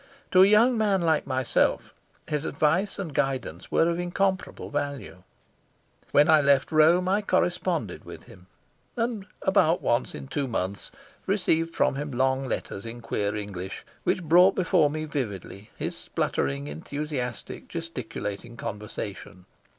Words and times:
To 0.31 0.41
a 0.41 0.47
young 0.47 0.79
man 0.79 1.03
like 1.03 1.27
myself 1.27 1.93
his 2.27 2.43
advice 2.43 2.97
and 2.97 3.13
guidance 3.13 3.71
were 3.71 3.87
of 3.87 3.99
incomparable 3.99 4.71
value. 4.71 5.21
When 6.09 6.27
I 6.27 6.41
left 6.41 6.71
Rome 6.71 7.07
I 7.07 7.21
corresponded 7.21 8.03
with 8.03 8.23
him, 8.23 8.47
and 8.97 9.27
about 9.43 9.83
once 9.83 10.15
in 10.15 10.25
two 10.27 10.47
months 10.47 10.89
received 11.27 11.75
from 11.75 11.97
him 11.97 12.09
long 12.09 12.45
letters 12.45 12.83
in 12.83 13.01
queer 13.01 13.35
English, 13.35 13.85
which 14.03 14.23
brought 14.23 14.55
before 14.55 14.89
me 14.89 15.05
vividly 15.05 15.69
his 15.77 15.95
spluttering, 15.95 16.65
enthusiastic, 16.65 17.67
gesticulating 17.67 18.57
conversation. 18.57 19.45